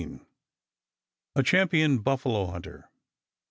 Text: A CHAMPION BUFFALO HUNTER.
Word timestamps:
A 1.35 1.43
CHAMPION 1.43 1.99
BUFFALO 1.99 2.47
HUNTER. 2.47 2.89